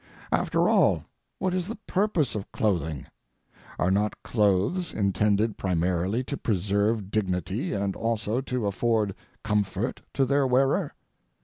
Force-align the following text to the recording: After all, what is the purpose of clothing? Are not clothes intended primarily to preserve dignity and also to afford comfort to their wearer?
After 0.31 0.67
all, 0.67 1.05
what 1.37 1.53
is 1.53 1.67
the 1.67 1.75
purpose 1.85 2.33
of 2.33 2.51
clothing? 2.51 3.05
Are 3.77 3.91
not 3.91 4.23
clothes 4.23 4.95
intended 4.95 5.57
primarily 5.59 6.23
to 6.23 6.37
preserve 6.37 7.11
dignity 7.11 7.73
and 7.73 7.95
also 7.95 8.41
to 8.41 8.65
afford 8.65 9.13
comfort 9.43 10.01
to 10.15 10.25
their 10.25 10.47
wearer? 10.47 10.95